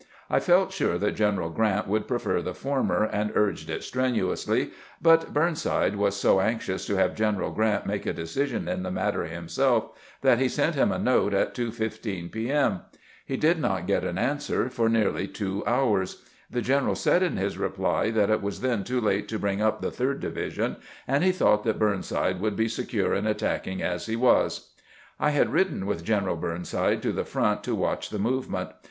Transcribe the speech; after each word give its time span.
I 0.31 0.39
felt 0.39 0.71
sure 0.73 0.97
that 0.97 1.11
G 1.13 1.23
eneral 1.23 1.53
G 1.53 1.61
rant 1.61 1.87
would 1.87 2.07
prefer 2.07 2.41
the 2.41 2.55
former, 2.55 3.03
and 3.03 3.31
urged 3.35 3.69
it 3.69 3.83
strenuously; 3.83 4.71
but 4.99 5.31
Burnside 5.31 5.95
was 5.95 6.15
so 6.17 6.39
anxious 6.41 6.87
to 6.87 6.95
have 6.95 7.13
G 7.13 7.23
eneral 7.23 7.53
Grant 7.53 7.85
make 7.85 8.07
a 8.07 8.11
decision 8.13 8.67
in 8.67 8.81
the 8.81 8.89
matter 8.89 9.25
himself 9.25 9.91
that 10.21 10.39
he 10.39 10.49
sent 10.49 10.73
him 10.73 10.91
a 10.91 10.97
note 10.97 11.35
at 11.35 11.53
2:15 11.53 12.31
p. 12.31 12.51
M. 12.51 12.79
He 13.23 13.37
did 13.37 13.59
not 13.59 13.85
get 13.85 14.03
an 14.03 14.17
answer 14.17 14.71
for 14.71 14.89
nearly 14.89 15.27
two 15.27 15.63
hours. 15.67 16.23
The 16.49 16.63
general 16.63 16.95
GKANT 16.95 16.97
ATTACKS 16.97 17.03
THE 17.03 17.11
ENEMY'S 17.13 17.19
CENTER 17.19 17.19
95 17.19 17.21
said 17.21 17.23
in 17.31 17.37
his 17.37 17.57
reply 17.59 18.09
that 18.09 18.29
it 18.31 18.41
was 18.41 18.61
then 18.61 18.83
too 18.83 19.01
late 19.01 19.27
to 19.27 19.37
bring 19.37 19.61
up 19.61 19.81
the 19.81 19.91
third 19.91 20.19
division, 20.19 20.77
and 21.07 21.23
he 21.23 21.31
thought 21.31 21.63
that 21.65 21.77
Burnside 21.77 22.39
would 22.41 22.55
be 22.55 22.67
secure 22.67 23.13
in 23.13 23.27
attacking 23.27 23.83
as 23.83 24.07
he 24.07 24.15
was. 24.15 24.71
I 25.19 25.29
had 25.29 25.53
ridden 25.53 25.85
with 25.85 26.03
General 26.03 26.37
Burnside 26.37 27.03
to 27.03 27.11
the 27.11 27.23
front 27.23 27.63
to 27.65 27.75
watch 27.75 28.09
the 28.09 28.17
movement. 28.17 28.71